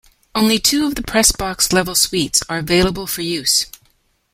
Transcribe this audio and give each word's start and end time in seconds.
Only 0.33 0.57
two 0.57 0.87
of 0.87 0.95
the 0.95 1.03
Press 1.03 1.31
Box 1.31 1.71
level 1.71 1.93
suites 1.93 2.41
are 2.49 2.57
available 2.57 3.05
for 3.05 3.21
use. 3.21 3.67